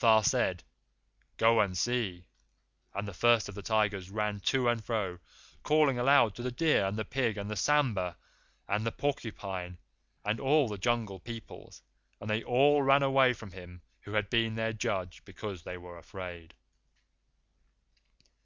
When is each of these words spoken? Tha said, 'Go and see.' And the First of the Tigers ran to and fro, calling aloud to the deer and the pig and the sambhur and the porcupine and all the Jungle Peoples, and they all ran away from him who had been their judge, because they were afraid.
Tha 0.00 0.20
said, 0.24 0.64
'Go 1.36 1.60
and 1.60 1.78
see.' 1.78 2.26
And 2.92 3.06
the 3.06 3.14
First 3.14 3.48
of 3.48 3.54
the 3.54 3.62
Tigers 3.62 4.10
ran 4.10 4.40
to 4.40 4.68
and 4.68 4.84
fro, 4.84 5.20
calling 5.62 5.96
aloud 5.96 6.34
to 6.34 6.42
the 6.42 6.50
deer 6.50 6.84
and 6.84 6.98
the 6.98 7.04
pig 7.04 7.38
and 7.38 7.48
the 7.48 7.54
sambhur 7.54 8.16
and 8.66 8.84
the 8.84 8.90
porcupine 8.90 9.78
and 10.24 10.40
all 10.40 10.66
the 10.66 10.76
Jungle 10.76 11.20
Peoples, 11.20 11.84
and 12.20 12.28
they 12.28 12.42
all 12.42 12.82
ran 12.82 13.04
away 13.04 13.32
from 13.32 13.52
him 13.52 13.80
who 14.00 14.14
had 14.14 14.28
been 14.28 14.56
their 14.56 14.72
judge, 14.72 15.24
because 15.24 15.62
they 15.62 15.78
were 15.78 15.96
afraid. 15.96 16.54